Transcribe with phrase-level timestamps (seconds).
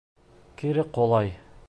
[0.61, 1.33] Кире ҡолай.